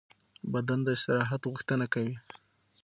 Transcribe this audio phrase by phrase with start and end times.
[0.53, 2.15] بدن د استراحت غوښتنه کوي.